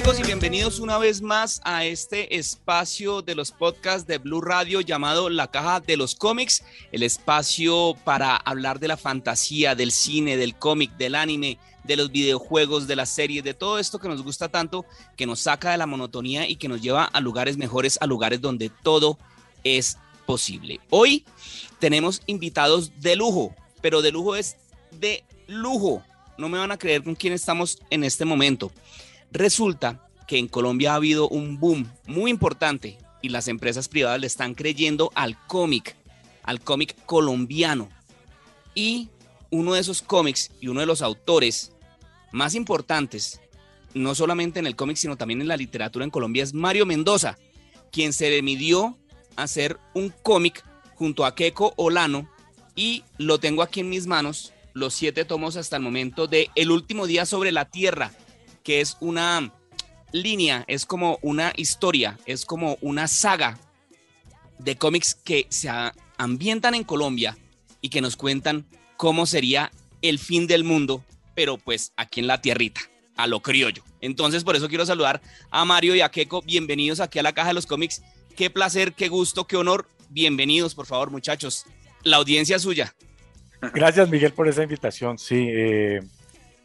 [0.00, 4.80] Amigos y bienvenidos una vez más a este espacio de los podcasts de Blue Radio
[4.80, 10.38] llamado La Caja de los Cómics, el espacio para hablar de la fantasía, del cine,
[10.38, 14.22] del cómic, del anime, de los videojuegos, de las series, de todo esto que nos
[14.22, 14.86] gusta tanto,
[15.18, 18.40] que nos saca de la monotonía y que nos lleva a lugares mejores, a lugares
[18.40, 19.18] donde todo
[19.64, 20.80] es posible.
[20.88, 21.26] Hoy
[21.78, 24.56] tenemos invitados de lujo, pero de lujo es
[24.98, 26.02] de lujo.
[26.38, 28.72] No me van a creer con quién estamos en este momento.
[29.32, 34.26] Resulta que en Colombia ha habido un boom muy importante y las empresas privadas le
[34.26, 35.96] están creyendo al cómic,
[36.42, 37.88] al cómic colombiano.
[38.74, 39.08] Y
[39.50, 41.72] uno de esos cómics y uno de los autores
[42.32, 43.40] más importantes,
[43.94, 47.36] no solamente en el cómic, sino también en la literatura en Colombia, es Mario Mendoza,
[47.90, 48.40] quien se
[49.36, 50.64] a hacer un cómic
[50.94, 52.30] junto a Keiko Olano
[52.74, 56.70] y lo tengo aquí en mis manos, los siete tomos hasta el momento de El
[56.70, 58.12] último día sobre la Tierra,
[58.62, 59.52] que es una
[60.12, 63.58] línea, es como una historia, es como una saga
[64.58, 65.70] de cómics que se
[66.18, 67.36] ambientan en Colombia
[67.80, 68.66] y que nos cuentan
[68.96, 69.70] cómo sería
[70.02, 71.04] el fin del mundo,
[71.34, 72.80] pero pues aquí en la tierrita,
[73.16, 73.82] a lo criollo.
[74.00, 75.20] Entonces, por eso quiero saludar
[75.50, 76.42] a Mario y a Keiko.
[76.42, 78.02] Bienvenidos aquí a la Caja de los Cómics.
[78.36, 79.86] Qué placer, qué gusto, qué honor.
[80.08, 81.64] Bienvenidos, por favor, muchachos.
[82.02, 82.94] La audiencia suya.
[83.60, 85.18] Gracias, Miguel, por esa invitación.
[85.18, 86.00] Sí, eh,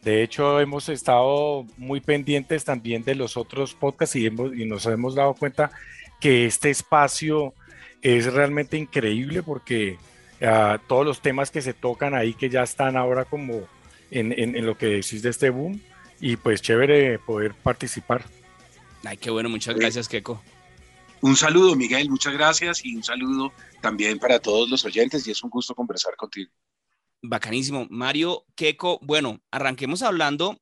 [0.06, 4.86] de hecho, hemos estado muy pendientes también de los otros podcasts y, hemos, y nos
[4.86, 5.72] hemos dado cuenta
[6.20, 7.54] que este espacio
[8.02, 9.98] es realmente increíble porque
[10.42, 13.66] uh, todos los temas que se tocan ahí, que ya están ahora como
[14.12, 15.82] en, en, en, lo que decís de este boom,
[16.20, 18.24] y pues chévere poder participar.
[19.02, 20.40] Ay, qué bueno, muchas gracias, Keiko.
[21.20, 25.42] Un saludo, Miguel, muchas gracias y un saludo también para todos los oyentes y es
[25.42, 26.52] un gusto conversar contigo.
[27.22, 27.86] Bacanísimo.
[27.90, 30.60] Mario, Keiko, bueno, arranquemos hablando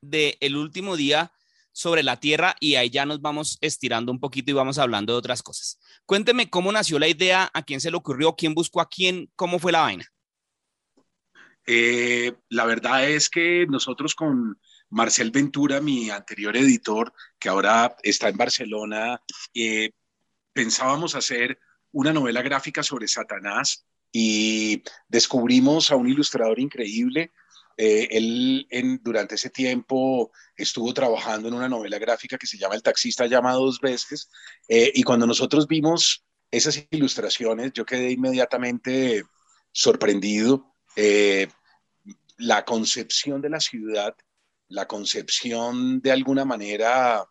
[0.00, 1.32] del el último día
[1.72, 5.18] sobre la Tierra y ahí ya nos vamos estirando un poquito y vamos hablando de
[5.18, 5.80] otras cosas.
[6.06, 9.58] Cuénteme cómo nació la idea, a quién se le ocurrió, quién buscó a quién, cómo
[9.58, 10.06] fue la vaina.
[11.66, 14.60] Eh, la verdad es que nosotros con
[14.90, 19.20] Marcel Ventura, mi anterior editor, que ahora está en Barcelona,
[19.54, 19.90] eh,
[20.52, 21.58] pensábamos hacer
[21.90, 23.86] una novela gráfica sobre Satanás
[24.16, 27.32] y descubrimos a un ilustrador increíble.
[27.76, 32.76] Eh, él en, durante ese tiempo estuvo trabajando en una novela gráfica que se llama
[32.76, 34.30] El taxista llama dos veces
[34.68, 39.24] eh, y cuando nosotros vimos esas ilustraciones yo quedé inmediatamente
[39.72, 40.76] sorprendido.
[40.94, 41.48] Eh,
[42.36, 44.14] la concepción de la ciudad,
[44.68, 47.28] la concepción de alguna manera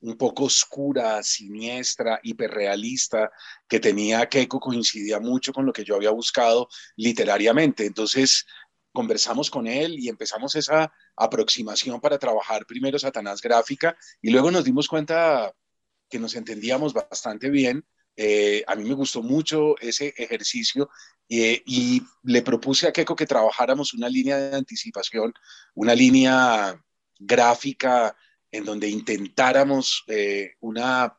[0.00, 3.30] un poco oscura, siniestra, hiperrealista
[3.68, 7.86] que tenía Keiko coincidía mucho con lo que yo había buscado literariamente.
[7.86, 8.46] Entonces
[8.92, 14.64] conversamos con él y empezamos esa aproximación para trabajar primero Satanás gráfica y luego nos
[14.64, 15.52] dimos cuenta
[16.08, 17.84] que nos entendíamos bastante bien.
[18.16, 20.88] Eh, a mí me gustó mucho ese ejercicio
[21.28, 25.34] eh, y le propuse a Keiko que trabajáramos una línea de anticipación,
[25.74, 26.82] una línea
[27.18, 28.16] gráfica
[28.56, 31.16] en donde intentáramos eh, una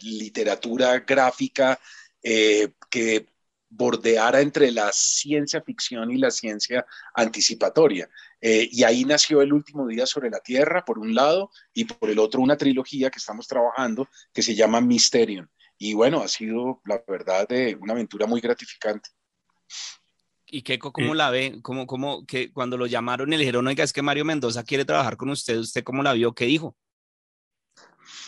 [0.00, 1.78] literatura gráfica
[2.22, 3.26] eh, que
[3.68, 8.08] bordeara entre la ciencia ficción y la ciencia anticipatoria.
[8.40, 12.08] Eh, y ahí nació el último día sobre la Tierra, por un lado, y por
[12.10, 15.46] el otro una trilogía que estamos trabajando que se llama Mysterium.
[15.78, 19.10] Y bueno, ha sido, la verdad, de una aventura muy gratificante.
[20.46, 21.58] ¿Y Keiko cómo la ve?
[21.60, 24.84] ¿Cómo, cómo, que cuando lo llamaron y le dijeron, oiga, es que Mario Mendoza quiere
[24.84, 26.34] trabajar con usted, ¿usted cómo la vio?
[26.34, 26.76] ¿Qué dijo?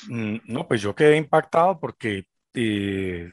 [0.07, 3.33] Mm, No, pues yo quedé impactado porque, eh,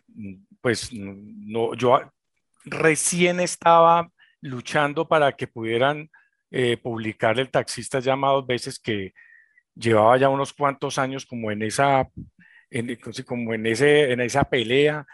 [0.62, 2.00] pues, no, yo
[2.66, 4.10] recién estaba
[4.42, 6.10] luchando para que pudieran
[6.52, 9.14] eh, publicar El taxista llama dos veces que
[9.76, 12.08] llevaba ya unos cuantos años como en esa,
[12.70, 15.06] en, como en, ese, en esa pelea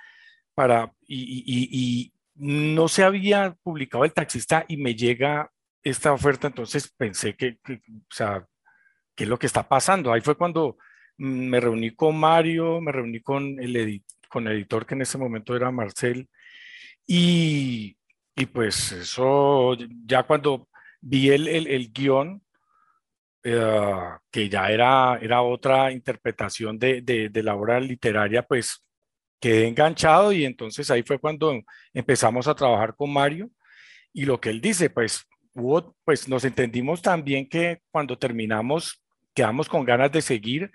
[0.53, 5.51] para, y, no se había publicado el taxista y me llega
[5.83, 8.47] esta oferta, entonces pensé que, que, o sea,
[9.15, 10.11] ¿qué es lo que está pasando?
[10.11, 10.77] Ahí fue cuando
[11.17, 15.55] me reuní con Mario, me reuní con el, con el editor que en ese momento
[15.55, 16.27] era Marcel,
[17.05, 17.97] y,
[18.35, 19.75] y pues eso,
[20.05, 20.69] ya cuando
[21.01, 22.41] vi el, el, el guion,
[23.43, 28.85] eh, que ya era, era otra interpretación de, de, de, la obra literaria, pues
[29.39, 31.59] quedé enganchado y entonces ahí fue cuando
[31.93, 33.49] empezamos a trabajar con Mario
[34.13, 35.25] y lo que él dice, pues
[35.55, 39.01] hubo, pues nos entendimos también que cuando terminamos
[39.33, 40.71] quedamos con ganas de seguir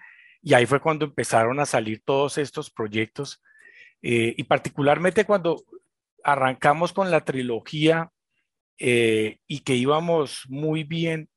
[0.46, 3.42] y ahí fue cuando empezaron a salir todos estos proyectos
[4.00, 5.64] eh, y particularmente cuando
[6.22, 8.12] arrancamos con la trilogía
[8.78, 11.28] eh, y que íbamos muy bien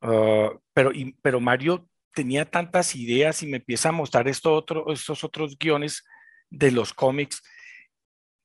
[0.00, 0.92] Uh, pero,
[1.22, 6.04] pero Mario tenía tantas ideas y me empieza a mostrar esto otro, estos otros guiones
[6.50, 7.42] de los cómics.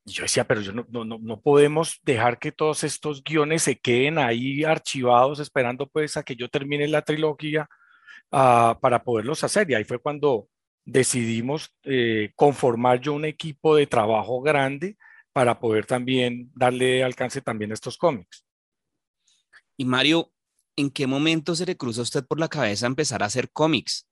[0.06, 4.18] Yo decía, pero yo no, no, no podemos dejar que todos estos guiones se queden
[4.18, 7.70] ahí archivados esperando pues a que yo termine la trilogía
[8.34, 9.70] uh, para poderlos hacer.
[9.70, 10.50] Y ahí fue cuando
[10.84, 14.98] decidimos eh, conformar yo un equipo de trabajo grande
[15.32, 18.46] para poder también darle alcance también a estos cómics.
[19.78, 20.32] Y Mario,
[20.76, 24.08] ¿en qué momento se le cruza a usted por la cabeza empezar a hacer cómics?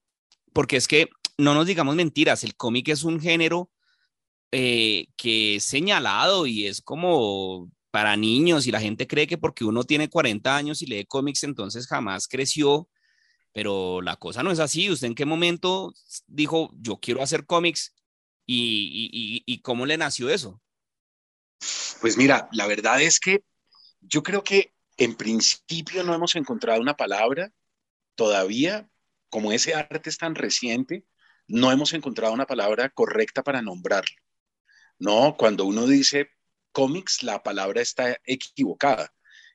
[0.53, 3.69] Porque es que no nos digamos mentiras, el cómic es un género
[4.51, 9.65] eh, que es señalado y es como para niños y la gente cree que porque
[9.65, 12.87] uno tiene 40 años y lee cómics entonces jamás creció,
[13.53, 14.89] pero la cosa no es así.
[14.89, 15.93] ¿Usted en qué momento
[16.27, 17.93] dijo yo quiero hacer cómics
[18.45, 20.61] y, cómo le nació eso?
[22.01, 23.43] Pues mira, la verdad es que
[24.01, 27.51] yo creo que en principio no hemos encontrado una palabra
[28.15, 28.89] todavía,
[29.29, 31.05] como ese arte es tan reciente,
[31.47, 34.15] no hemos encontrado una palabra correcta para nombrarlo.
[34.99, 36.29] No, cuando uno dice
[36.71, 39.13] cómics, la palabra está equivocada.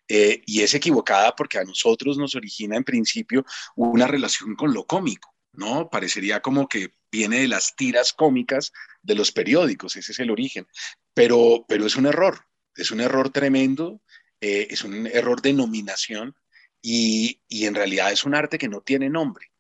[0.09, 3.45] Eh, y es equivocada porque a nosotros nos origina en principio
[3.75, 5.91] una relación con lo cómico, ¿no?
[5.91, 8.73] Parecería como que viene de las tiras cómicas
[9.03, 10.67] de los periódicos, ese es el origen.
[11.13, 14.01] Pero, pero es un error, es un error tremendo
[14.41, 16.37] eh, es un error de nominación
[16.83, 19.51] y, y, en realidad es un arte que no tiene nombre.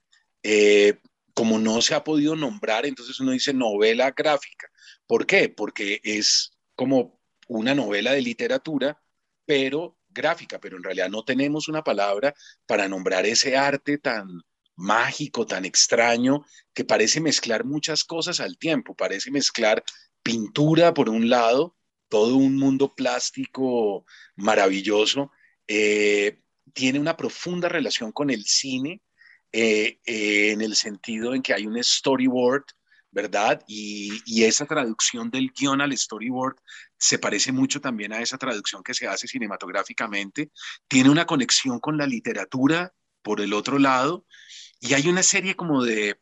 [0.42, 1.00] Eh,
[1.34, 4.70] como no se ha podido nombrar, entonces uno dice novela gráfica.
[5.06, 5.48] ¿Por qué?
[5.48, 9.02] Porque es como una novela de literatura,
[9.46, 12.34] pero gráfica, pero en realidad no tenemos una palabra
[12.66, 14.26] para nombrar ese arte tan
[14.74, 19.84] mágico, tan extraño, que parece mezclar muchas cosas al tiempo, parece mezclar
[20.22, 21.76] pintura por un lado
[22.08, 24.04] todo un mundo plástico
[24.36, 25.30] maravilloso,
[25.66, 26.40] eh,
[26.72, 29.02] tiene una profunda relación con el cine
[29.52, 32.64] eh, eh, en el sentido en que hay un storyboard,
[33.10, 33.62] ¿verdad?
[33.66, 36.56] Y, y, esa traducción del guion al storyboard
[36.98, 40.50] se parece mucho también a esa traducción que se hace cinematográficamente.
[40.88, 44.24] Tiene una conexión con la literatura por el otro lado
[44.80, 46.18] y hay una serie como de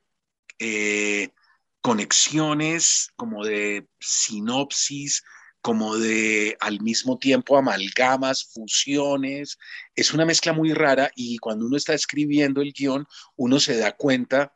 [1.80, 5.22] conexiones, como de sinopsis,
[5.60, 9.58] como de al mismo tiempo amalgamas, fusiones.
[9.94, 13.06] Es una mezcla muy rara y cuando uno está escribiendo el guion,
[13.36, 14.53] uno se da cuenta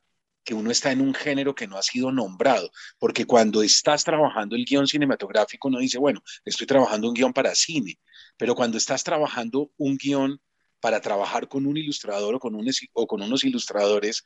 [0.48, 4.56] que uno está en un género que no ha sido nombrado, porque cuando estás trabajando
[4.56, 7.98] el guion cinematográfico, uno dice, bueno, estoy trabajando un guion para cine,
[8.38, 10.40] pero cuando estás trabajando un guion
[10.80, 14.24] para trabajar con un ilustrador o con, unos ilustradores,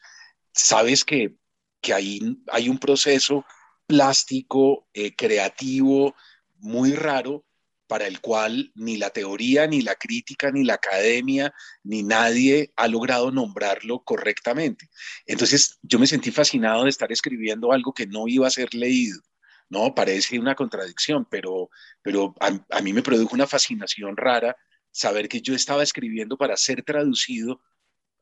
[0.53, 1.35] sabes que,
[1.81, 2.21] que hay,
[2.53, 3.45] hay un proceso
[3.89, 6.15] plástico, eh, creativo,
[6.61, 7.45] muy raro
[7.93, 12.89] para el cual ni la teoría, ni la crítica, ni la academia, ni nadie ha
[12.89, 14.89] logrado nombrarlo correctamente.
[15.27, 19.21] Entonces yo me sentí fascinado de estar escribiendo algo que no iba a ser leído.
[19.69, 21.69] No, parece una contradicción, pero,
[22.01, 24.57] pero a, mí me produjo una fascinación rara
[24.91, 27.61] saber que yo estaba escribiendo para ser traducido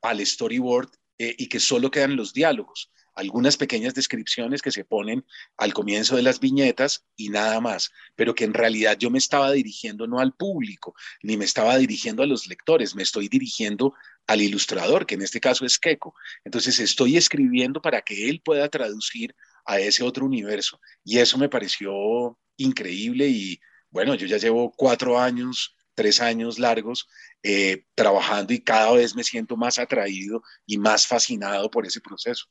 [0.02, 5.24] al storyboard eh, y que solo quedan los diálogos algunas pequeñas descripciones que se ponen
[5.56, 9.52] al comienzo de las viñetas y nada más, pero que en realidad yo me estaba
[9.52, 13.94] dirigiendo no al público, ni me estaba dirigiendo a los lectores, me estoy dirigiendo
[14.26, 16.14] al ilustrador, que en este caso es Keiko.
[16.44, 19.34] Entonces estoy escribiendo para que él pueda traducir
[19.66, 20.80] a ese otro universo.
[21.04, 23.60] Y eso me pareció increíble y
[23.90, 27.08] bueno, yo ya llevo cuatro años, tres años largos
[27.42, 32.46] eh, trabajando y cada vez me siento más atraído y más fascinado por ese proceso.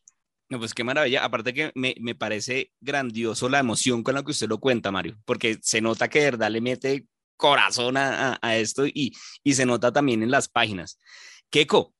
[0.49, 1.23] No, pues qué maravilla.
[1.23, 5.17] Aparte que me, me, parece grandioso la emoción con la que usted lo cuenta, Mario,
[5.25, 9.13] porque se nota que de verdad le mete corazón a, a, esto y,
[9.43, 10.99] y, se nota también en las páginas.
[11.49, 11.93] Keiko,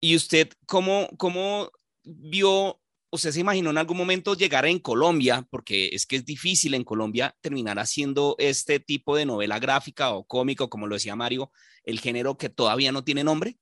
[0.00, 1.70] ¿y usted cómo, cómo
[2.02, 2.82] vio
[3.12, 6.82] ¿usted se imaginó en algún momento llegar en Colombia, porque es que es difícil en
[6.82, 11.52] Colombia terminar haciendo este tipo de novela gráfica o cómico, como lo decía Mario,
[11.84, 13.58] el género que todavía no tiene nombre?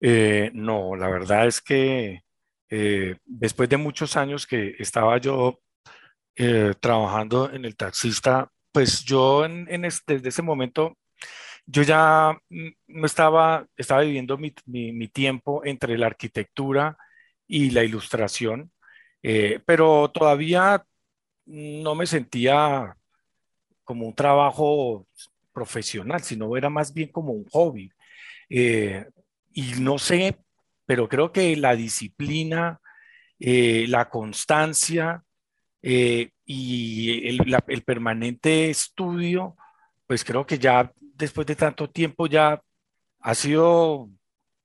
[0.00, 2.24] Eh, no, la verdad es que
[2.70, 5.60] eh, después de muchos años que estaba yo
[6.36, 10.96] eh, trabajando en el taxista, pues yo en, en es- desde ese momento,
[11.66, 12.38] yo ya
[12.88, 14.52] no estaba, estaba viviendo mi,
[15.08, 16.96] tiempo entre la arquitectura
[17.46, 18.72] y la ilustración,
[19.22, 20.84] eh, pero todavía
[21.46, 22.96] no me sentía
[23.84, 25.06] como un trabajo
[25.52, 27.90] profesional, sino era más bien como un hobby.
[29.52, 30.36] Y no sé,
[30.86, 32.80] pero creo que la disciplina,
[33.40, 35.24] eh, la constancia
[35.82, 39.56] eh, y el, la- el permanente estudio,
[40.06, 42.60] pues creo que ya después de tanto tiempo ya
[43.20, 44.10] ha sido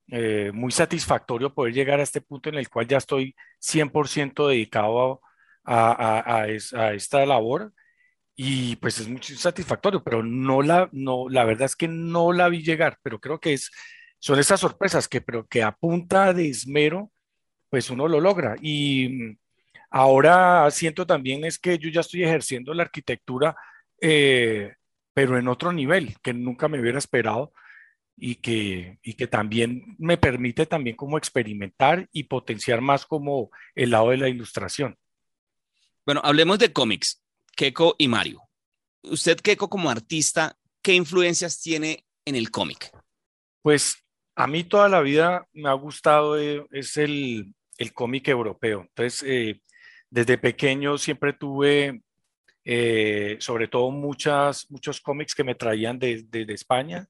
[0.08, 5.22] eh, muy satisfactorio poder llegar a este punto en el cual ya estoy 100% dedicado
[5.64, 7.74] a, a- a es- a esta labor.
[8.36, 12.50] Y pues es muy satisfactorio, pero no la, no, la verdad es que no la
[12.50, 13.72] vi llegar, pero creo que es,
[14.22, 17.12] son esas sorpresas que, pero que a punta de esmero,
[17.70, 18.56] pues uno lo logra.
[18.62, 19.38] Y mm,
[19.90, 23.56] ahora siento también es que yo ya estoy ejerciendo la arquitectura,
[24.00, 24.76] eh,
[25.14, 27.52] pero en otro nivel, que nunca me hubiera esperado
[28.16, 33.90] y que, y que también me permite también como experimentar y potenciar más como el
[33.90, 35.00] lado de la ilustración.
[36.06, 37.24] Bueno, hablemos de cómics,
[37.56, 38.44] Keiko y Mario.
[39.02, 42.92] Usted, Keiko, como artista, ¿qué influencias tiene en el cómic?
[43.64, 44.01] Pues
[44.36, 48.82] a mí toda la vida me ha gustado eh, es el, el cómic europeo.
[48.82, 49.62] Entonces, eh,
[50.10, 52.02] desde pequeño siempre tuve,
[52.66, 57.08] eh, sobre todo, muchas, muchos cómics que me traían de, de- de España.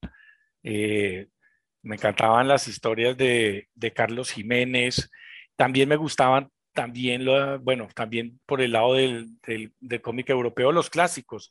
[0.63, 5.09] Me encantaban las historias de, de Carlos Jiménez.
[5.55, 10.71] También me gustaban, también, lo, bueno, también por el lado del, del, del cómic europeo,
[10.71, 11.49] los clásicos.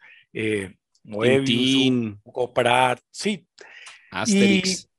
[1.02, 1.48] Moebius,
[2.22, 3.46] Hugo Pratt, sí,
[4.10, 4.89] Asterix.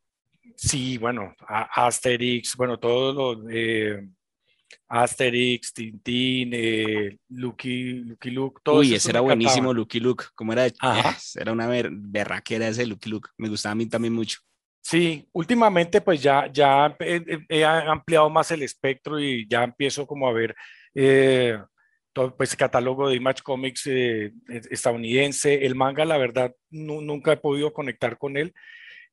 [0.64, 4.08] Sí, bueno, a- Asterix, bueno, todos los eh,
[4.88, 9.74] Asterix, Tintín, eh, Lucky, Lucky Luke, todos Uy, ese era buenísimo.
[9.74, 10.26] Lucky Luke.
[10.36, 10.68] Como era?
[10.80, 11.10] Ajá.
[11.12, 13.30] Eh, era una ber- berraquera ese Lucky Luke.
[13.38, 14.38] Me gustaba a mí también mucho.
[14.84, 20.28] Sí, últimamente pues ya, ya he, he- ampliado más el espectro y ya empiezo como
[20.28, 20.56] a ver
[20.94, 21.58] eh,
[22.14, 24.32] todo pues catálogo de Image Comics eh,
[24.70, 25.66] estadounidense.
[25.66, 28.54] El manga, la verdad, nu- nunca he podido conectar con él,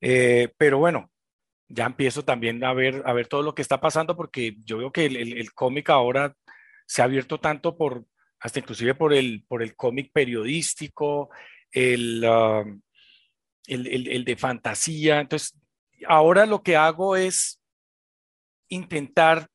[0.03, 1.11] eh, pero bueno,
[1.69, 4.93] ya empiezo también a ver, a ver todo lo que está pasando porque yo veo
[4.93, 6.35] que el, el- cómic ahora
[6.87, 8.07] se ha abierto tanto por,
[8.41, 11.31] hasta inclusive por el, por el cómic periodístico,
[11.73, 12.65] el, ah,
[13.67, 15.21] el, de fantasía.
[15.21, 15.59] Entonces,
[16.07, 17.61] ahora lo que hago es
[18.69, 19.49] intentar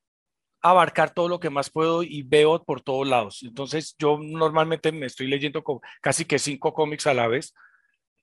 [0.62, 3.44] abarcar todo lo que más puedo y veo por todos lados.
[3.44, 5.64] Entonces, yo normalmente me estoy leyendo
[6.02, 7.54] casi que cinco cómics a la vez.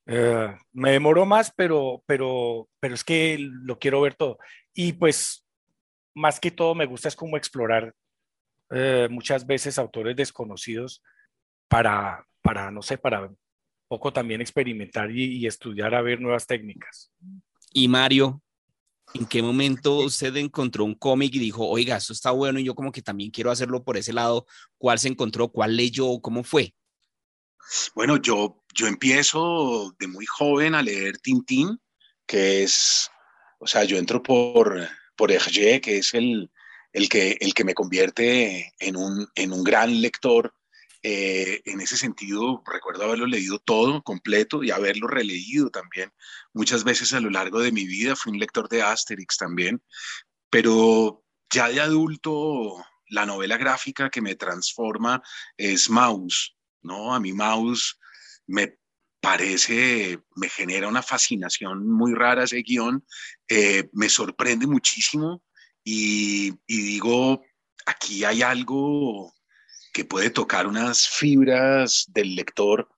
[0.07, 4.38] Eh, me demoro más, pero, pero, pero es que lo quiero ver todo.
[4.75, 5.47] Y pues,
[6.14, 7.95] más que todo, me gusta es como explorar
[8.71, 11.02] eh, muchas veces autores desconocidos
[11.69, 13.30] para, para, no sé, para
[13.88, 17.12] poco también experimentar y, y estudiar a ver nuevas técnicas.
[17.73, 18.42] Y Mario,
[19.14, 22.75] ¿en qué momento usted encontró un cómic y dijo, oiga, esto está bueno y yo
[22.75, 24.47] como que también quiero hacerlo por ese lado?
[24.78, 25.49] ¿Cuál se encontró?
[25.49, 26.21] ¿Cuál leyó?
[26.21, 26.75] ¿Cómo fue?
[27.95, 31.81] Bueno, yo, yo empiezo de muy joven a leer Tintín,
[32.26, 33.11] que es,
[33.59, 36.50] o sea, yo entro por, por Hergé, que es el,
[36.93, 40.55] el, que, el que me convierte en un, en un gran lector.
[41.02, 46.12] Eh, en ese sentido, recuerdo haberlo leído todo completo y haberlo releído también
[46.52, 48.17] muchas veces a lo largo de mi vida.
[48.17, 49.83] Fui un lector de Asterix también,
[50.50, 55.23] pero ya de adulto, la novela gráfica que me transforma
[55.57, 57.14] es Maus, ¿no?
[57.14, 57.99] A mí Maus
[58.46, 58.76] me
[59.20, 63.04] parece, me genera una fascinación muy rara ese guion,
[63.49, 65.42] eh, me sorprende muchísimo
[65.84, 67.42] y, digo,
[67.87, 69.32] aquí hay algo
[69.92, 72.88] que puede tocar unas fibras del lector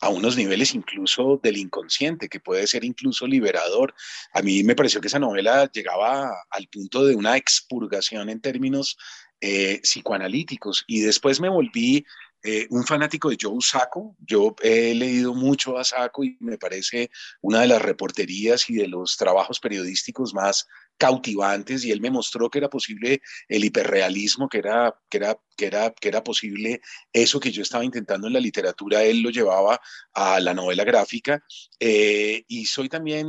[0.00, 3.94] a unos niveles incluso del inconsciente, que puede ser incluso liberador.
[4.32, 8.96] A mí me pareció que esa novela llegaba al punto de una expurgación en términos
[9.40, 12.04] eh, psicoanalíticos y después me volví
[12.46, 14.14] eh, un fanático de Joe Sacco.
[14.18, 17.10] Yo he leído mucho a Sacco y me parece
[17.40, 20.66] una de las reporterías y de los trabajos periodísticos más
[20.98, 25.66] cautivantes y él me mostró que era posible el hiperrealismo, que era, que era, que
[25.66, 26.82] era, que era posible
[27.14, 29.80] eso que yo estaba intentando en la literatura, él lo llevaba
[30.12, 31.42] a la novela gráfica.
[31.80, 33.26] Eh, y soy también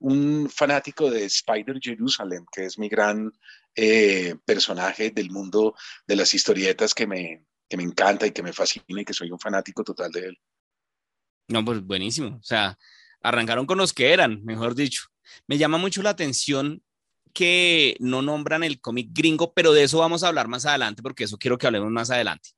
[0.00, 3.32] un fanático de Spider Jerusalem, que es mi gran
[3.74, 5.74] eh, personaje del mundo
[6.06, 9.30] de las historietas que me, que me encanta y que me fascina y que soy
[9.30, 10.38] un fanático total de él.
[11.48, 12.36] No, pues buenísimo.
[12.36, 12.78] O sea,
[13.22, 15.08] arrancaron con los que eran, mejor dicho.
[15.46, 16.82] Me llama mucho la atención
[17.32, 21.24] que no nombran el cómic gringo, pero de eso vamos a hablar más adelante, porque
[21.24, 22.50] eso quiero que hablemos más adelante.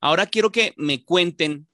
[0.00, 1.68] Ahora quiero que me cuenten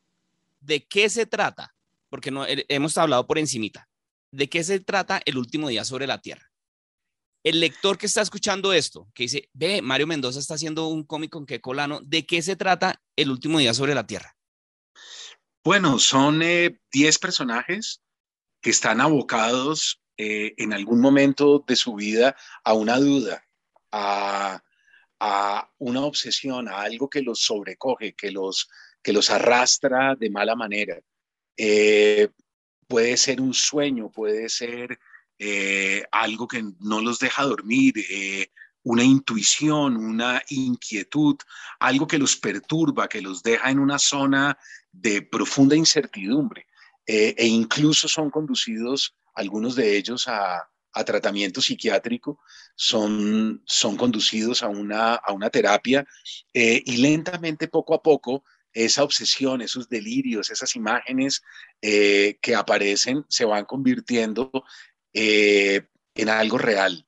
[0.60, 1.74] de qué se trata,
[2.10, 3.88] porque no, hemos hablado por encimita.
[4.30, 6.51] ¿De qué se trata el último día sobre la Tierra?
[7.44, 11.30] El lector que está escuchando esto, que dice, ve, Mario Mendoza está haciendo un cómic
[11.30, 14.36] con qué colano, ¿de qué se trata el último día sobre la Tierra?
[15.64, 18.00] Bueno, son 10 eh, personajes
[18.60, 23.44] que están abocados eh, en algún momento de su vida a una duda,
[23.90, 24.62] a,
[25.78, 28.68] una obsesión, a algo que los sobrecoge, que los,
[29.02, 31.00] que los arrastra de mala manera.
[31.56, 32.28] Eh,
[32.86, 34.98] puede ser un sueño, puede ser
[35.44, 37.94] eh, algo que no los deja dormir,
[38.84, 41.36] una intuición, una inquietud,
[41.80, 44.56] algo que los perturba, que los deja en una zona
[44.92, 46.66] de profunda incertidumbre
[47.04, 50.68] e incluso son conducidos algunos de ellos a,
[51.06, 52.38] tratamiento psiquiátrico,
[52.74, 56.06] son, son conducidos a una, a una terapia
[56.52, 58.44] eh, y lentamente, poco a poco,
[58.74, 61.42] esa obsesión, esos delirios, esas imágenes
[61.80, 64.50] eh, que aparecen se van convirtiendo
[65.12, 67.06] eh, en algo real.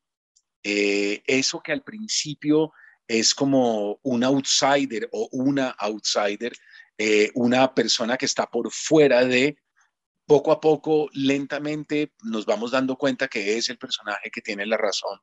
[0.62, 2.72] eso que al principio
[3.06, 6.52] es como un outsider o una outsider,
[7.34, 9.58] una persona que está por fuera de,
[10.26, 14.76] poco a poco, lentamente, nos vamos dando cuenta que es el personaje que tiene la
[14.76, 15.18] razón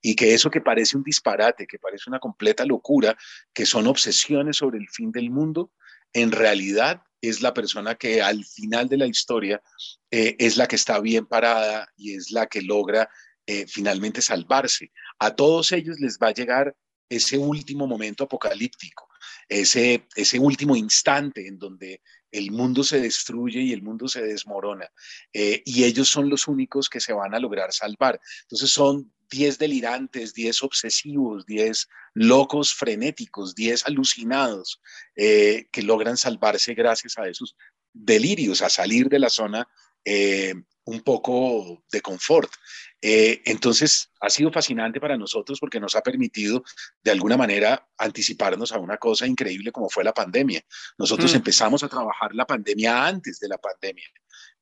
[0.00, 3.16] y que eso que parece un disparate, que parece una completa locura,
[3.52, 5.72] que son obsesiones sobre el fin del mundo,
[6.12, 9.62] en realidad es la persona que al final de la historia
[10.10, 13.08] eh, es la que está bien parada y es la que logra
[13.46, 14.92] eh, finalmente salvarse.
[15.18, 16.76] A todos ellos les va a llegar
[17.08, 19.08] ese último momento apocalíptico,
[19.48, 22.00] ese, ese último instante en donde
[22.32, 24.90] el mundo se destruye y el mundo se desmorona.
[25.32, 28.20] Eh, y ellos son los únicos que se van a lograr salvar.
[28.42, 34.80] Entonces son 10 delirantes, 10 obsesivos, 10 locos frenéticos, 10 alucinados
[35.16, 37.56] eh, que logran salvarse gracias a esos
[37.92, 39.68] delirios, a salir de la zona
[40.04, 42.50] eh, un poco de confort.
[43.00, 46.62] Eh, entonces, ha sido fascinante para nosotros porque nos ha permitido,
[47.02, 50.62] de alguna manera, anticiparnos a una cosa increíble como fue la pandemia.
[50.98, 51.36] Nosotros mm.
[51.36, 54.06] empezamos a trabajar la pandemia antes de la pandemia.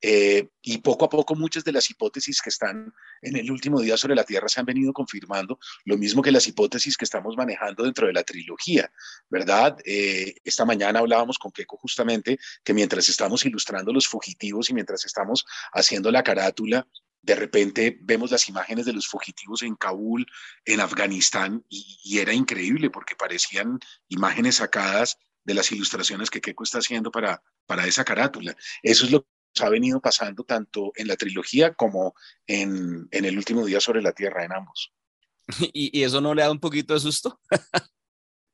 [0.01, 3.97] Eh, y poco a poco muchas de las hipótesis que están en el último día
[3.97, 7.83] sobre la Tierra se han venido confirmando, lo mismo que las hipótesis que estamos manejando
[7.83, 8.91] dentro de la trilogía,
[9.29, 9.77] ¿verdad?
[9.85, 15.05] Eh, esta mañana hablábamos con Keiko justamente que mientras estamos ilustrando los fugitivos y mientras
[15.05, 16.87] estamos haciendo la carátula
[17.21, 20.25] de repente vemos las imágenes de los fugitivos en Kabul,
[20.65, 26.79] en Afganistán, y, era increíble porque parecían imágenes sacadas de las ilustraciones que Keiko está
[26.79, 28.55] haciendo para, para esa carátula.
[28.83, 29.27] Eso es lo
[29.59, 32.15] ha venido pasando tanto en la trilogía como
[32.47, 34.93] en, el último día sobre la Tierra, en ambos.
[35.73, 37.39] ¿Y, eso no le da un poquito de susto?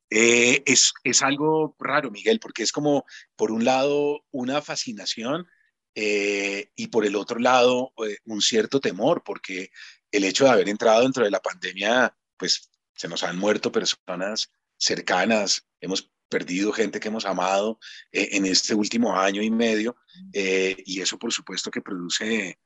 [0.10, 3.06] Eh, es, es algo raro, Miguel, porque es como,
[3.36, 5.48] por un lado, una fascinación
[5.96, 9.70] eh, y por el otro lado, eh, un cierto temor, porque
[10.12, 14.52] el hecho de haber entrado dentro de la pandemia, pues se nos han muerto personas
[14.78, 17.80] cercanas, hemos perdido gente que hemos amado
[18.12, 20.30] eh, en este último año y medio, mm.
[20.34, 22.58] eh, y eso por supuesto que produce eh,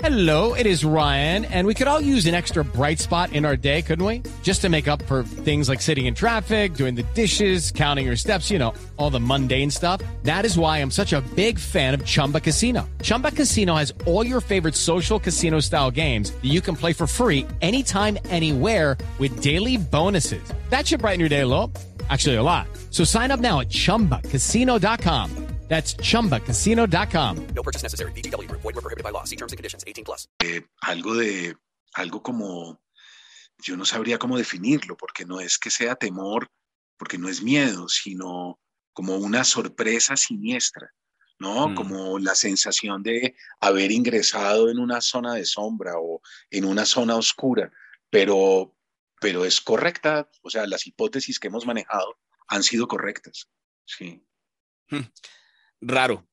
[0.00, 3.56] Hello, it is Ryan, and we could all use an extra bright spot in our
[3.56, 4.22] day, couldn't we?
[4.42, 8.16] Just to make up for things like sitting in traffic, doing the dishes, counting your
[8.16, 10.02] steps, you know, all the mundane stuff.
[10.24, 12.86] That is why I'm such a big fan of Chumba Casino.
[13.00, 17.06] Chumba Casino has all your favorite social casino style games that you can play for
[17.06, 20.42] free anytime, anywhere with daily bonuses.
[20.68, 21.72] That should brighten your day a little.
[22.10, 22.66] Actually, a lot.
[22.90, 25.50] So sign up now at chumbacasino.com.
[25.70, 27.46] That's chumbacasino.com.
[27.54, 28.10] No purchase necessary.
[28.12, 28.50] BGW.
[28.50, 29.22] Void were prohibited by law.
[29.22, 30.26] See terms and conditions 18 plus.
[30.42, 31.54] Eh, algo de,
[31.94, 32.80] algo como,
[33.62, 36.48] yo no sabría cómo definirlo, porque no es que sea temor,
[36.98, 38.58] porque no es miedo, sino
[38.92, 40.90] como una sorpresa siniestra,
[41.38, 41.68] ¿no?
[41.68, 41.74] Mm.
[41.76, 46.20] Como la sensación de haber ingresado en una zona de sombra o
[46.50, 47.70] en una zona oscura,
[48.10, 48.74] pero,
[49.20, 53.48] pero es correcta, o sea, las hipótesis que hemos manejado han sido correctas,
[53.84, 54.24] sí.
[54.88, 55.06] Hmm
[55.80, 56.26] raro.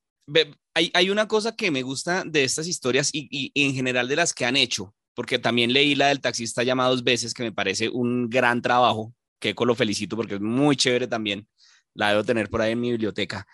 [0.74, 4.44] Hay, una cosa que me gusta de estas historias y, en general de las que
[4.44, 8.28] han hecho, porque también leí la del taxista llamado dos veces, que me parece un
[8.30, 11.48] gran trabajo, que lo felicito porque es muy chévere también.
[11.94, 13.46] La debo tener por ahí en mi biblioteca.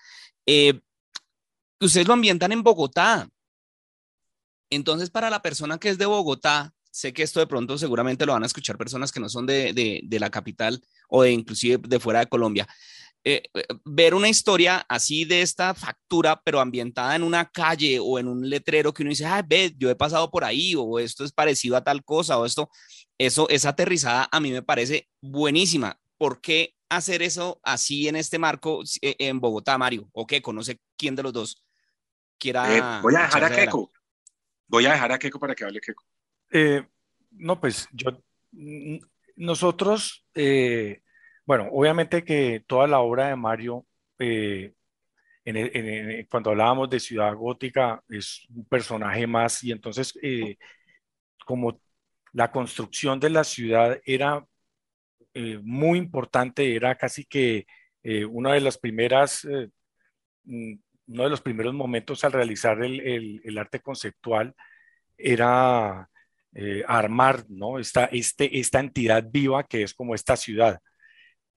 [0.45, 0.81] Eh,
[1.81, 3.27] ustedes lo ambientan en Bogotá.
[4.69, 8.35] Entonces, para la persona que es de Bogotá, sé que esto de pronto seguramente lo
[8.35, 11.83] van a escuchar personas que no son de, de, de la capital o de inclusive
[11.89, 12.69] de fuera de Colombia.
[13.25, 18.21] Eh, eh, ver una historia así de esta factura, pero ambientada en una calle o
[18.21, 21.25] en un letrero que uno dice, ah, ve, yo he pasado por ahí, o esto
[21.25, 22.71] es parecido a tal cosa, o esto,
[23.19, 25.99] eso, esa aterrizada a mí me parece buenísima.
[26.17, 30.09] ¿Por qué hacer eso así en este marco eh, en Bogotá, Mario?
[30.13, 30.41] ¿O qué?
[30.41, 31.65] ¿Conoce quién de los dos
[32.39, 32.77] quiera?
[32.77, 33.91] Eh, voy a dejar a Keiko.
[34.69, 36.05] Voy a dejar a Keiko para que hable Keiko.
[36.55, 36.87] Eh,
[37.33, 38.11] no, pues yo,
[39.37, 41.03] nosotros, eh,
[41.47, 43.87] bueno, obviamente que toda la obra de Mario,
[44.19, 44.73] eh,
[45.47, 50.15] en cuando hablábamos de Ciudad Gótica, es un personaje más y entonces
[51.47, 51.81] como
[52.33, 54.45] la construcción de la ciudad era
[55.63, 57.67] muy importante, era casi que
[58.31, 59.47] una de las primeras,
[60.45, 60.75] mm,
[61.09, 64.55] uno de los primeros momentos al realizar el- el arte conceptual
[65.19, 66.09] era
[66.55, 67.79] eh, armar, ¿no?
[67.79, 70.79] Esta, este, esta entidad viva que es como esta ciudad,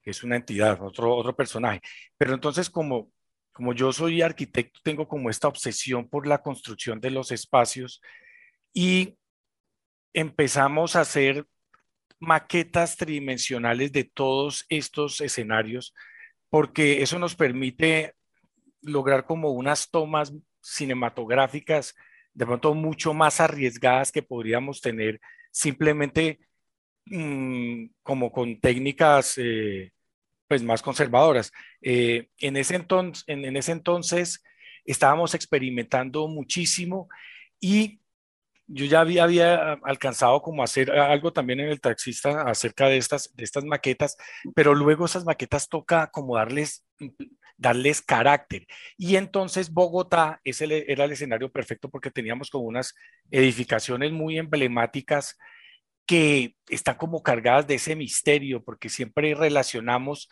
[0.02, 1.80] que es una entidad, otro, otro personaje.
[2.16, 3.12] Pero entonces como,
[3.52, 8.00] como yo soy arquitecto, tengo como esta obsesión por la construcción de los espacios
[8.72, 9.16] y
[10.12, 11.46] empezamos a hacer
[12.18, 15.94] maquetas tridimensionales de todos estos escenarios,
[16.50, 18.14] porque eso nos permite
[18.82, 21.94] lograr como unas tomas cinematográficas
[22.38, 25.20] de pronto mucho más arriesgadas que podríamos tener
[25.50, 26.38] simplemente
[27.06, 29.90] mm, como con técnicas eh,
[30.46, 31.50] pues más conservadoras.
[31.82, 34.44] Eh, en ese entonces, en, en ese entonces
[34.84, 37.08] estábamos experimentando muchísimo
[37.60, 37.98] y
[38.68, 43.34] yo ya había, había alcanzado como hacer algo también en el taxista acerca de estas,
[43.34, 44.16] de estas maquetas,
[44.54, 46.84] pero luego esas maquetas toca como darles,
[47.56, 48.66] darles carácter.
[48.98, 52.94] Y entonces Bogotá ese era el escenario perfecto porque teníamos como unas
[53.30, 55.36] edificaciones muy emblemáticas
[56.06, 60.28] que están como cargadas de ese misterio, porque siempre relacionamos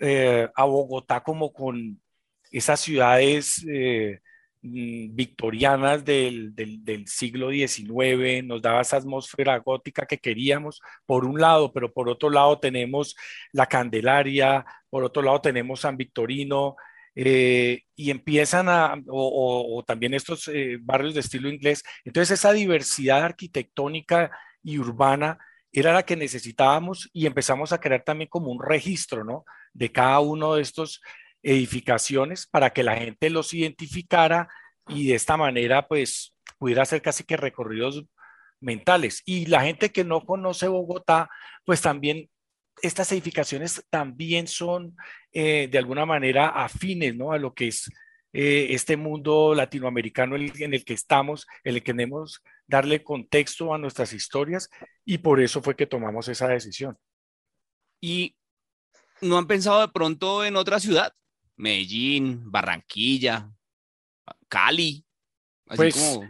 [0.00, 2.00] eh, a Bogotá como con
[2.50, 4.20] esas ciudades eh,
[4.62, 6.54] victorianas del,
[7.06, 12.30] siglo XIX, nos daba esa atmósfera gótica que queríamos, por un lado, pero por otro
[12.30, 13.16] lado tenemos
[13.52, 16.76] la Candelaria, por otro lado tenemos San Victorino,
[17.14, 21.82] eh, y empiezan a, o también estos eh, barrios de estilo inglés.
[22.04, 24.30] Entonces esa diversidad arquitectónica
[24.62, 25.38] y urbana
[25.72, 29.44] era la que necesitábamos y empezamos a crear también como un registro, ¿no?
[29.72, 31.00] De cada uno de estos
[31.42, 34.48] edificaciones para que la gente los identificara
[34.88, 38.04] y de esta manera pues pudiera hacer casi que recorridos
[38.60, 39.22] mentales.
[39.24, 41.30] Y la gente que no conoce Bogotá,
[41.64, 42.28] pues también
[42.82, 44.96] estas edificaciones también son
[45.32, 47.32] eh, de alguna manera afines ¿no?
[47.32, 47.90] a lo que es
[48.32, 53.78] eh, este mundo latinoamericano en el que estamos, en el que queremos darle contexto a
[53.78, 54.68] nuestras historias
[55.04, 56.96] y por eso fue que tomamos esa decisión.
[58.00, 58.36] ¿Y
[59.20, 61.12] no han pensado de pronto en otra ciudad?
[61.58, 63.50] Medellín, Barranquilla,
[64.48, 65.04] Cali.
[65.66, 66.28] Así pues, como...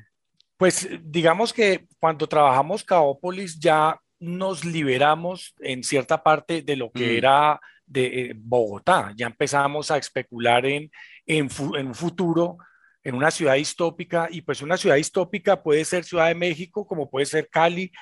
[0.57, 7.07] pues digamos que cuando trabajamos Caópolis ya nos liberamos en cierta parte de lo que
[7.07, 7.17] mm.
[7.17, 9.13] era de eh, Bogotá.
[9.17, 10.91] Ya empezamos a especular en,
[11.27, 12.59] en, en, un futuro,
[13.03, 17.09] en una ciudad distópica, y pues una ciudad distópica puede ser Ciudad de México, como
[17.09, 17.93] puede ser Cali,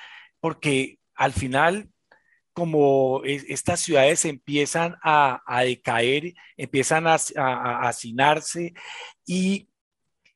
[0.40, 1.88] porque al final,
[2.56, 8.72] como es, estas ciudades empiezan a, a decaer, empiezan a, a, a hacinarse
[9.26, 9.68] y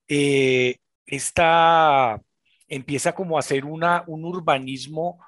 [0.07, 2.21] eh, esta
[2.69, 5.19] empieza como a ser una, un urbanismo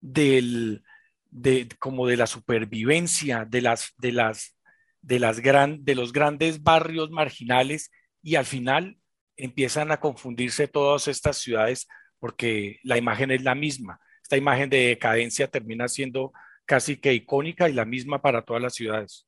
[0.00, 0.82] del,
[1.30, 4.56] de, como de la supervivencia de, las, de, las,
[5.02, 7.90] de, las gran, de los grandes barrios marginales
[8.22, 8.96] y al final
[9.36, 11.86] empiezan a confundirse todas estas ciudades
[12.18, 14.00] porque la imagen es la misma.
[14.28, 16.34] Esta imagen de decadencia termina siendo
[16.66, 19.26] casi que icónica y la misma para todas las ciudades.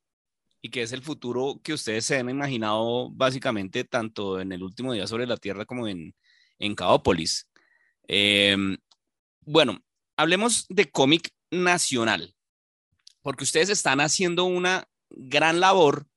[0.61, 4.93] Y que es el futuro que ustedes se han imaginado básicamente tanto en el último
[4.93, 6.15] día sobre la Tierra como en,
[6.59, 7.49] en Caópolis.
[8.09, 8.55] Eh,
[9.41, 9.83] bueno,
[10.19, 12.35] hablemos de cómic nacional,
[13.23, 16.09] porque ustedes están haciendo una gran labor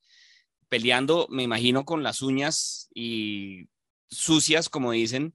[0.68, 3.70] peleando, me imagino, con las uñas y
[4.10, 5.34] sucias, como dicen,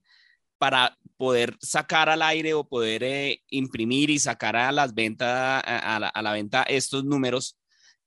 [0.59, 5.61] para poder sacar al aire o poder eh, imprimir y sacar a las ventas, a,
[5.97, 7.59] a, la, a la venta estos números.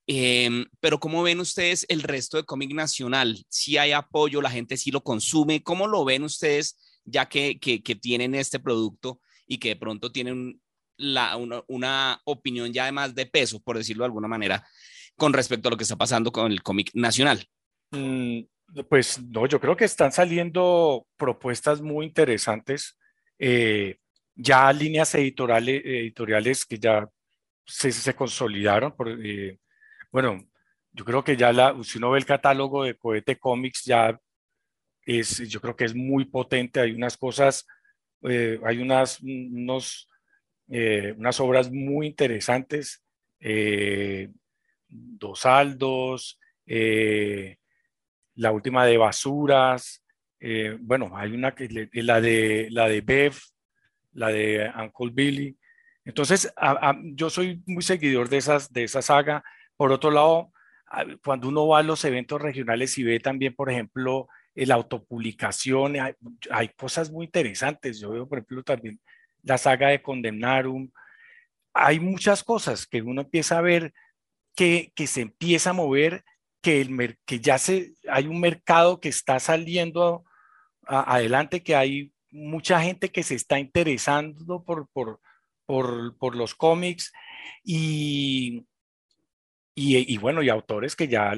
[0.08, 3.46] Eh, pero ¿cómo ven ustedes el resto de cómic nacional?
[3.50, 5.62] Si hay apoyo, la gente sí lo consume.
[5.62, 10.12] ¿Cómo lo ven ustedes ya que, que, que tienen este producto y que de pronto
[10.12, 10.62] tienen
[10.98, 14.66] la, una, una, opinión ya además de peso, por decirlo de alguna manera,
[15.18, 17.46] con respecto a lo que está pasando con el cómic nacional.
[17.92, 18.42] Mm,
[18.90, 22.98] Pues no, yo creo que están saliendo propuestas muy interesantes,
[23.44, 23.98] eh,
[24.36, 27.10] ya líneas editoriales, editoriales que ya
[27.66, 28.94] se, consolidaron.
[29.24, 29.58] Eh,
[30.12, 30.48] bueno,
[30.92, 31.52] yo creo que ya
[31.84, 34.16] si uno ve el catálogo de Cohete Comics, ya
[35.02, 36.82] es, yo creo que es muy potente.
[36.82, 37.66] Hay unas cosas,
[38.22, 40.08] eh, hay unas, unas
[41.40, 43.04] obras muy interesantes.
[44.88, 46.40] Dos Aldos,
[48.36, 50.01] la última de Basuras.
[50.80, 53.36] Bueno, hay una que la de la de Bev,
[54.14, 55.58] la de Uncle Billy.
[56.04, 56.52] Entonces,
[57.14, 59.44] yo soy muy seguidor de, esas, de esa saga.
[59.78, 60.52] Por otro lado,
[61.24, 65.96] cuando uno va a los eventos regionales y ve también, por ejemplo, la autopublicación,
[66.50, 68.00] hay, cosas muy interesantes.
[68.00, 69.00] Yo veo, por ejemplo, también
[69.44, 70.90] la saga de Condemnarum.
[71.74, 73.94] Hay muchas cosas que uno empieza a ver
[74.56, 76.24] que, que se empieza a mover,
[76.62, 80.26] que, el, que ya se, hay un mercado que está saliendo
[80.88, 85.20] adelante, que hay mucha gente que se está interesando por, por,
[85.66, 87.12] por, los cómics
[87.64, 88.66] y,
[89.76, 91.34] y, bueno, y autores que ya,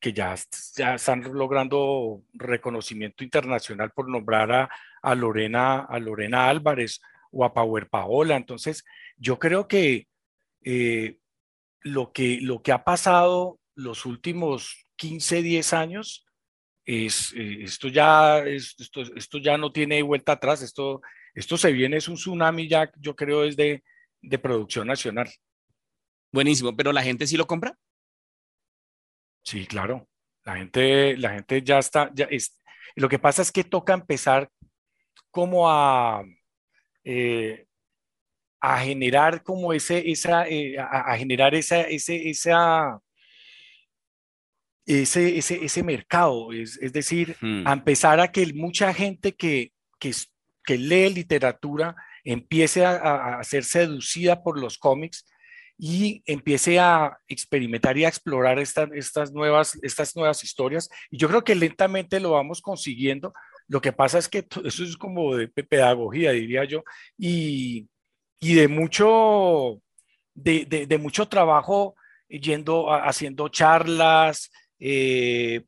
[0.00, 0.34] que ya,
[0.76, 4.70] ya están logrando reconocimiento internacional por nombrar a,
[5.02, 8.36] a, Lorena, a Lorena Álvarez o a Power Paola.
[8.36, 8.84] Entonces,
[9.16, 10.08] yo creo que,
[10.62, 11.18] eh,
[11.80, 16.23] lo, que lo que ha pasado los últimos 15, 10 años
[16.84, 21.00] es, eh, esto, ya, esto, esto ya no tiene vuelta atrás, esto,
[21.34, 23.82] esto se viene, es un tsunami ya, yo creo, es de,
[24.42, 25.30] producción nacional.
[26.32, 27.76] Buenísimo, pero la gente sí lo compra.
[29.42, 30.08] Sí, claro.
[30.44, 32.60] La gente, la gente ya está, ya es,
[32.96, 34.50] lo que pasa es que toca empezar
[35.30, 36.24] como a,
[37.04, 37.66] eh,
[38.60, 42.98] a generar como ese, esa, eh, a, generar esa, ese, esa,
[44.86, 47.66] ese, ese, ese mercado, es, es decir, hmm.
[47.66, 50.12] a empezar a que mucha gente que, que,
[50.64, 55.26] que lee literatura empiece a, a, ser seducida por los cómics
[55.76, 60.88] y empiece a experimentar y a explorar estas, nuevas, estas nuevas historias.
[61.10, 63.32] Y yo creo que lentamente lo vamos consiguiendo.
[63.66, 66.84] Lo que pasa es que eso es como de pedagogía, diría yo,
[67.18, 67.88] y,
[68.40, 69.80] y de, mucho,
[70.34, 71.96] de, de, mucho trabajo
[72.28, 75.64] yendo, haciendo charlas, eh,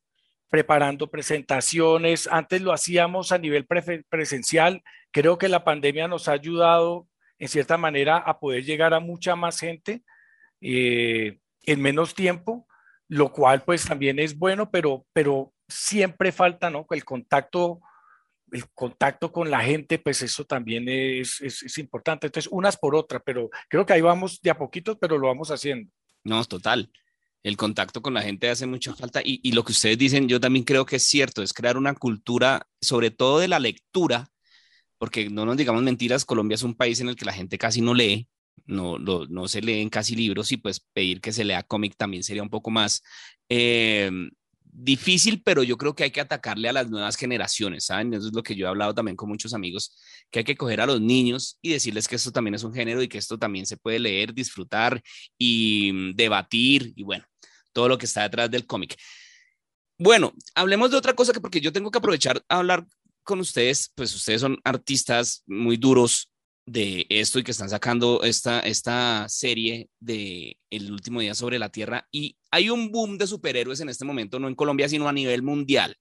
[0.49, 2.29] preparando presentaciones.
[2.31, 3.67] Antes lo hacíamos a nivel
[4.09, 4.83] presencial.
[5.11, 9.37] Creo que la pandemia nos ha ayudado en cierta manera a poder llegar a mucha
[9.37, 10.03] más gente
[10.61, 12.67] eh, en menos tiempo,
[13.09, 16.87] lo cual pues también es bueno, pero, pero siempre falta, ¿no?
[16.91, 17.81] El contacto,
[18.51, 22.29] el contacto con la gente, pues eso también es, es, es importante.
[22.29, 25.51] Entonces, unas por otras, pero creo que ahí vamos de a poquitos, pero lo vamos
[25.51, 25.91] haciendo.
[26.25, 26.91] No, total
[27.47, 30.65] el contacto con la gente hace mucha falta y, lo que ustedes dicen, yo también
[30.65, 34.29] creo que es cierto, es crear una cultura, sobre todo de la lectura,
[34.99, 37.81] porque no nos digamos mentiras, Colombia es un país en el que la gente casi
[37.81, 38.29] no lee,
[38.65, 42.43] no, no se leen casi libros y pues pedir que se lea cómic también sería
[42.43, 43.05] un poco más
[43.49, 44.11] eh,
[44.77, 48.13] difícil, pero yo creo que hay que atacarle a las nuevas generaciones, ¿saben?
[48.13, 49.97] Eso es lo que yo he hablado también con muchos amigos,
[50.31, 53.03] que hay que coger a los niños y decirles que esto también es un género
[53.03, 55.01] y que esto también se puede leer, disfrutar
[55.39, 57.25] y mm, debatir y bueno,
[57.77, 58.97] todo lo que está detrás del cómic.
[59.99, 62.87] Bueno, hablemos de otra cosa que porque yo tengo que aprovechar a hablar
[63.23, 66.33] con ustedes, pues ustedes son artistas muy duros
[66.65, 71.69] de esto y que están sacando esta, esta serie de El último día sobre la
[71.69, 75.13] Tierra y hay un boom de superhéroes en este momento, no en Colombia, sino a
[75.13, 75.99] nivel mundial.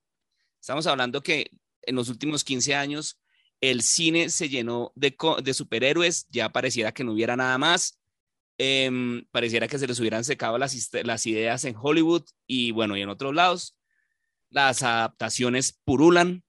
[0.58, 1.50] Estamos hablando que
[1.82, 3.20] en los últimos 15 años
[3.60, 7.98] el cine se llenó de, de superhéroes, ya pareciera que no hubiera nada más.
[8.58, 13.02] Em, pareciera que se les hubieran secado las, las ideas en Hollywood y bueno, y
[13.02, 13.76] en otros lados.
[14.50, 16.42] Las adaptaciones purulan.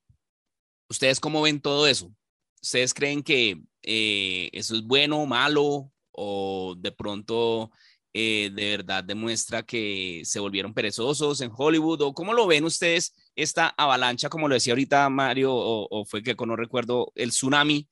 [0.89, 2.13] ¿Ustedes cómo ven todo eso?
[2.61, 5.91] ¿Ustedes creen que eh, eso es bueno o malo?
[6.11, 7.71] ¿O de pronto
[8.13, 12.01] eh, de verdad demuestra que se volvieron perezosos en Hollywood?
[12.01, 16.35] ¿O cómo lo ven ustedes esta avalancha, como lo decía ahorita Mario, o, fue que
[16.45, 17.87] no recuerdo, el tsunami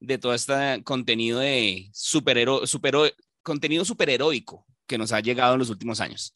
[0.00, 3.14] de todo este contenido de superhéroe, super,
[3.48, 6.34] contenido superheroico que nos ha llegado en los últimos años?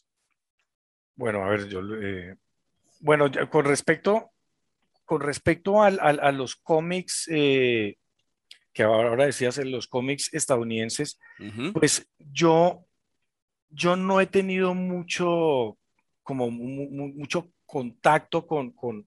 [1.15, 2.37] Bueno, a ver, yo, eh,
[3.01, 4.31] bueno, con respecto,
[5.05, 7.99] con respecto a, los cómics, eh,
[8.73, 11.19] que ahora decías, en los cómics estadounidenses,
[11.75, 12.87] pues yo,
[13.69, 15.77] yo no he tenido mucho,
[16.23, 19.07] como mucho contacto con, con,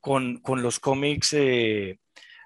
[0.00, 1.98] con, los cómics eh,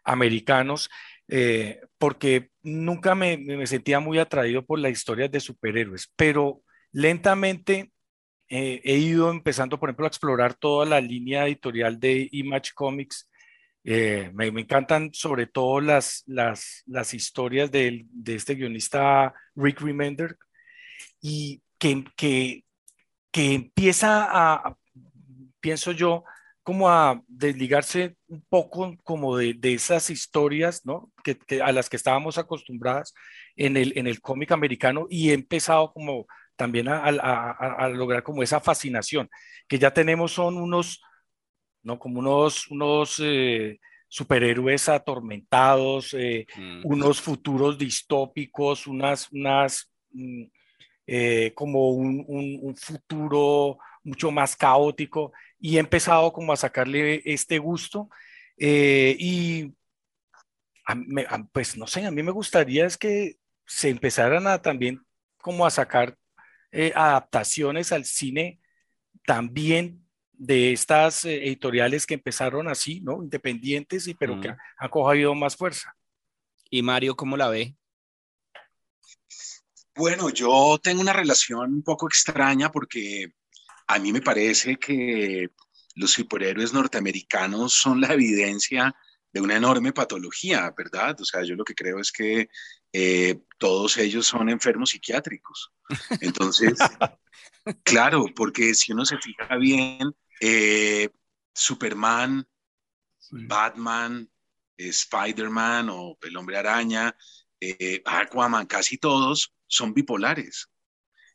[0.05, 0.89] americanos.
[1.33, 7.93] Eh, porque nunca me, sentía muy atraído por las historias de superhéroes, pero lentamente
[8.49, 13.31] eh, he ido empezando, por ejemplo, a explorar toda la línea editorial de Image Comics.
[13.85, 19.81] Eh, me, me, encantan sobre todo las, las, las historias de, de, este guionista Rick
[19.81, 20.37] Remender
[21.21, 22.65] y que, que,
[23.31, 24.77] que empieza a,
[25.61, 26.25] pienso yo,
[26.71, 31.11] como a desligarse un poco como de, de esas historias, ¿no?
[31.25, 33.13] Que, que, a las que estábamos acostumbradas
[33.57, 38.23] en el, en el cómic americano y he empezado como también a, a, a, lograr
[38.23, 39.29] como esa fascinación,
[39.67, 41.03] que ya tenemos son unos,
[41.83, 41.99] ¿no?
[41.99, 46.83] Como unos, unos eh, superhéroes atormentados, eh, mm.
[46.85, 50.45] unos futuros distópicos, unas, unas mm,
[51.09, 57.23] eh, como un, un, un, futuro mucho más caótico y he empezado como a sacarle
[57.25, 58.09] este gusto
[58.57, 59.75] eh, y
[60.87, 63.37] a, me, a, pues no sé, a mí me gustaría es que
[63.67, 65.05] se empezaran a también
[65.39, 66.17] como a sacar
[66.73, 68.61] eh, adaptaciones al cine
[69.25, 73.23] también de estas eh, editoriales que empezaron así, ¿no?
[73.23, 74.41] Independientes, y, pero mm.
[74.41, 75.95] que han cogido más fuerza.
[76.71, 77.77] ¿Y Mario cómo la ve?
[79.95, 83.35] Bueno, yo tengo una relación un poco extraña porque
[83.91, 85.51] a mí me parece que
[85.97, 88.95] los superhéroes norteamericanos son la evidencia
[89.33, 91.21] de una enorme patología, ¿verdad?
[91.21, 92.49] O sea, yo lo que creo es que
[92.93, 95.73] eh, todos ellos son enfermos psiquiátricos.
[96.21, 96.79] Entonces,
[97.83, 101.11] claro, porque si uno se fija bien, eh,
[101.53, 102.47] Superman,
[103.33, 104.31] Batman,
[104.77, 107.17] Spider-Man o el hombre araña,
[107.61, 110.69] eh, Aquaman, casi todos son bipolares.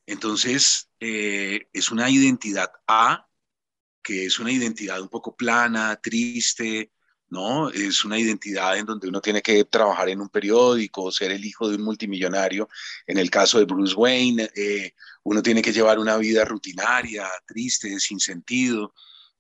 [0.06, 3.28] Entonces, eh, es una identidad A,
[4.04, 6.92] que es una identidad un poco plana, triste,
[7.30, 7.70] ¿no?
[7.70, 11.68] Es una identidad en donde uno tiene que trabajar en un periódico, ser el hijo
[11.68, 12.70] de un multimillonario.
[13.08, 18.00] En el caso de Bruce Wayne, eh, uno tiene que llevar una vida rutinaria, triste,
[18.00, 18.94] sin sentido,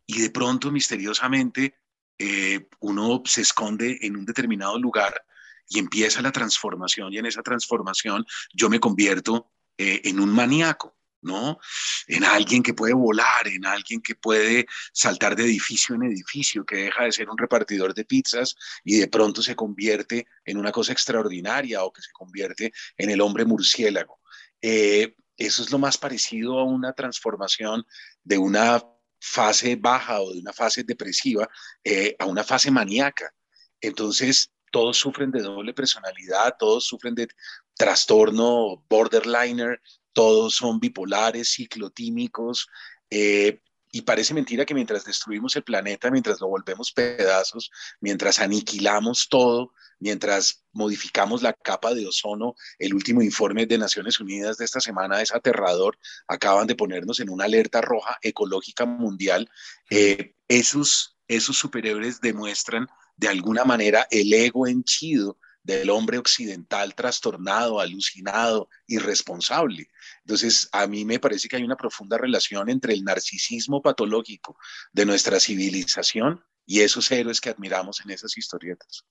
[0.07, 1.75] y de pronto, misteriosamente,
[2.17, 5.23] eh, uno se esconde en un determinado lugar
[5.67, 10.95] y empieza la transformación, y en esa transformación yo me convierto eh, en un maníaco.
[11.21, 11.57] ¿no?
[12.05, 16.75] En alguien que puede volar, en alguien que puede saltar de edificio en edificio, que
[16.75, 20.93] deja de ser un repartidor de pizzas y de pronto se convierte en una cosa
[20.93, 24.19] extraordinaria o que se convierte en el hombre murciélago.
[24.61, 27.85] Eh, eso es lo más parecido a una transformación
[28.23, 28.83] de una
[29.19, 31.49] fase baja o de una fase depresiva
[31.83, 33.33] eh, a una fase maníaca.
[33.81, 37.27] Entonces, todos sufren de doble personalidad, todos sufren de
[37.75, 39.81] trastorno borderliner,
[40.13, 42.67] todos son bipolares, ciclotímicos,
[43.09, 43.59] eh,
[43.91, 49.71] y parece mentira que mientras destruimos el planeta, mientras lo volvemos pedazos, mientras aniquilamos todo,
[49.99, 55.21] mientras modificamos la capa de ozono, el último informe de Naciones Unidas de esta semana
[55.21, 59.49] es aterrador, acaban de ponernos en una alerta roja ecológica mundial,
[59.89, 67.79] eh, esos, esos superhéroes demuestran de alguna manera el ego henchido del hombre occidental trastornado,
[67.79, 69.89] alucinado, irresponsable.
[70.21, 74.57] Entonces, a mí me parece que hay una profunda relación entre el narcisismo patológico
[74.93, 79.05] de nuestra civilización y esos héroes que admiramos en esas historietas.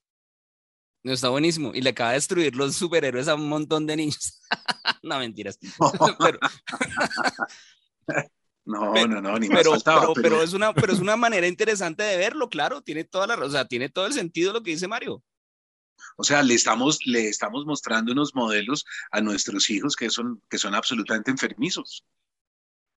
[1.03, 1.73] No, está buenísimo.
[1.75, 4.41] Y le acaba de destruir los superhéroes a un montón de niños.
[5.03, 5.59] no, mentiras.
[6.19, 6.39] pero...
[8.65, 12.03] No, no, no, ni pero, faltaba, pero, pero, es una, pero es una manera interesante
[12.03, 14.89] de verlo, claro, tiene toda la, o sea, tiene todo el sentido lo que dice
[14.89, 15.23] Mario.
[16.17, 20.59] O sea, le estamos, le estamos mostrando unos modelos a nuestros hijos que son, que
[20.59, 22.05] son absolutamente enfermizos.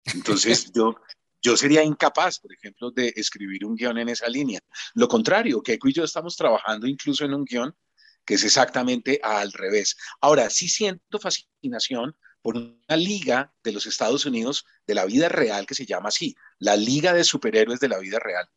[0.05, 0.95] Entonces, yo,
[1.41, 4.59] yo sería incapaz, por ejemplo, de escribir un guion en esa línea.
[4.93, 7.75] Lo contrario, Keiko y yo estamos trabajando incluso en un guion
[8.25, 9.95] que es exactamente al revés.
[10.19, 15.65] Ahora, sí siento fascinación por una liga de los Estados Unidos de la vida real
[15.65, 18.47] que se llama así, la Liga de Superhéroes de la Vida Real.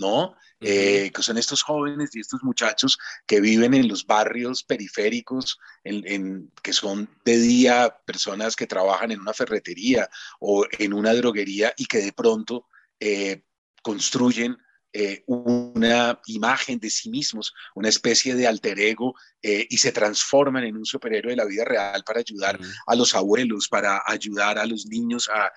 [0.00, 0.34] ¿No?
[0.60, 6.50] Eh, que son estos jóvenes y estos muchachos que viven en los barrios periféricos, en,
[6.62, 10.10] que son de día personas que trabajan en una ferretería
[10.40, 12.66] o en una droguería y que de pronto
[12.98, 13.44] eh,
[13.82, 14.58] construyen
[14.92, 20.76] eh, una imagen de sí mismos, una especie de alter ego y se transforman en
[20.76, 24.84] un superhéroe de la vida real para ayudar a los abuelos, para ayudar a los
[24.86, 25.50] niños a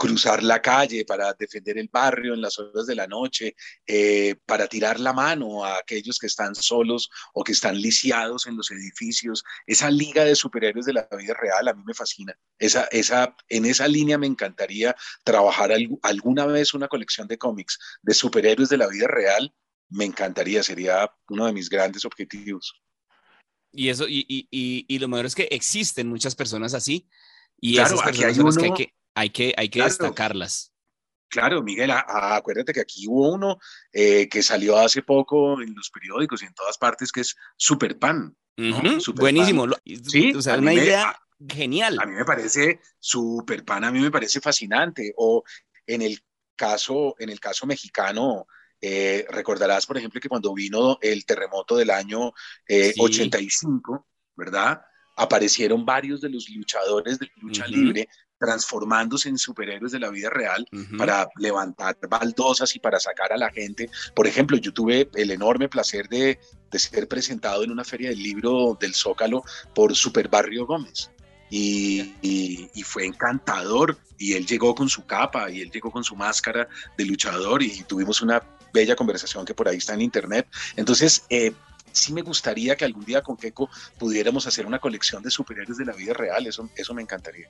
[0.00, 3.54] cruzar la calle para defender el barrio en las horas de la noche,
[3.86, 8.56] eh, para tirar la mano a aquellos que están solos o que están lisiados en
[8.56, 9.44] los edificios.
[9.66, 12.34] Esa liga de superhéroes de la vida real a mí me fascina.
[12.58, 15.70] Esa, esa, en esa línea me encantaría trabajar
[16.00, 19.54] alguna vez una colección de cómics de superhéroes de la vida real.
[19.90, 22.72] Me encantaría, sería uno de mis grandes objetivos.
[23.70, 27.06] Y eso, y, y, y, y lo mejor es que existen muchas personas así.
[27.60, 29.88] Y claro, esas aquí hay personas uno, que hay que Hay que, hay que Claro.
[29.90, 30.72] destacarlas.
[31.28, 33.58] Claro, Miguel, a- a- acuérdate que aquí hubo uno
[33.92, 37.98] eh, que salió hace poco en los periódicos y en todas partes, que es Super
[37.98, 38.36] Pan.
[38.56, 39.14] Superpan.
[39.16, 39.66] Buenísimo.
[39.66, 41.98] Lo- Sí, o sea, una me- idea a- genial.
[42.00, 45.12] A mí me parece Super Pan, a mí me parece fascinante.
[45.16, 45.42] O
[45.86, 46.20] en el
[46.56, 48.46] caso, en el caso mexicano,
[48.80, 52.32] eh, recordarás, por ejemplo, que cuando vino el terremoto del año
[52.66, 53.00] eh, Sí.
[53.00, 54.82] 85, ¿verdad?
[55.16, 58.08] Aparecieron varios de los luchadores de lucha libre
[58.40, 60.66] transformándose en superhéroes de la vida real
[60.96, 63.90] para levantar baldosas y para sacar a la gente.
[64.14, 68.22] Por ejemplo, yo tuve el enorme placer de, de ser presentado en una feria del
[68.22, 71.10] libro del Zócalo por Super Barrio Gómez.
[71.50, 73.98] Y, y- y fue encantador.
[74.16, 76.66] Y él llegó con su capa y él llegó con su máscara
[76.96, 80.46] de luchador y tuvimos una bella conversación que por ahí está en internet.
[80.76, 81.52] Entonces, eh,
[81.92, 83.68] sí me gustaría que algún día con Keiko
[83.98, 86.46] pudiéramos hacer una colección de superhéroes de la vida real.
[86.46, 87.48] Eso, eso me encantaría.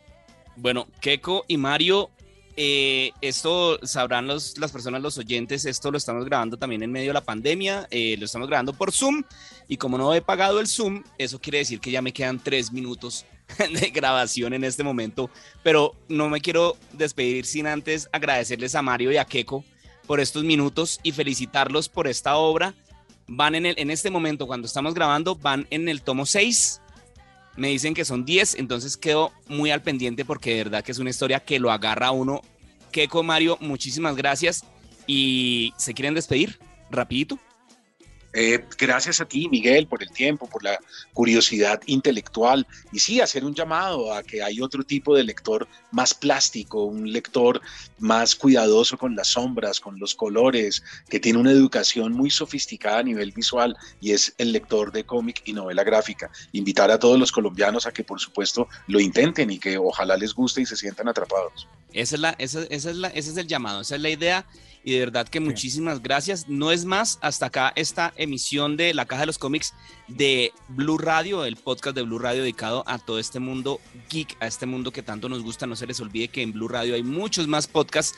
[0.61, 2.11] Bueno, Keiko y Mario,
[2.55, 7.09] eh, esto sabrán los, las personas, los oyentes, esto lo estamos grabando también en medio
[7.09, 9.23] de la pandemia, eh, lo estamos grabando por Zoom
[9.69, 12.73] y como no he pagado el Zoom, eso quiere decir que ya me quedan tres
[12.73, 13.25] minutos
[13.59, 15.31] de grabación en este momento,
[15.63, 19.65] pero no me quiero despedir sin antes agradecerles a Mario y a Keiko
[20.07, 22.75] por estos minutos y felicitarlos por esta obra.
[23.27, 26.83] Van en, el, en este momento, cuando estamos grabando, van en el tomo 6
[27.57, 30.99] me dicen que son 10, entonces quedo muy al pendiente porque de verdad que es
[30.99, 32.43] una historia que lo agarra a uno.
[32.93, 34.65] Keiko, Mario, muchísimas gracias.
[35.07, 36.59] ¿Y se quieren despedir?
[36.91, 37.39] Rapidito.
[38.33, 40.79] Eh, gracias a ti, Miguel, por el tiempo, por la
[41.13, 46.15] curiosidad intelectual y sí, hacer un llamado a que hay otro tipo de lector más
[46.15, 47.61] plástico, un lector
[47.99, 53.03] más cuidadoso con las sombras, con los colores, que tiene una educación muy sofisticada a
[53.03, 56.31] nivel visual y es el lector de cómic y novela gráfica.
[56.53, 60.35] Invitar a todos los colombianos a que por supuesto lo intenten y que ojalá les
[60.35, 61.67] guste y se sientan atrapados.
[61.93, 64.47] Esa es la, esa, esa es la, ese es el llamado, esa es la idea.
[64.83, 66.49] Y de verdad que muchísimas gracias.
[66.49, 69.75] No es más, hasta acá esta emisión de La Caja de los Cómics
[70.09, 74.47] de Blue Radio, el podcast de Blue Radio dedicado a todo este mundo geek, a
[74.47, 75.67] este mundo que tanto nos gusta.
[75.67, 78.17] No se les olvide que en Blue Radio hay muchos más podcasts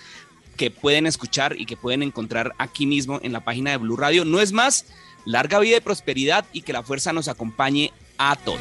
[0.57, 4.25] que pueden escuchar y que pueden encontrar aquí mismo en la página de Blue Radio.
[4.25, 4.87] No es más,
[5.25, 8.61] larga vida y prosperidad y que la fuerza nos acompañe a todos.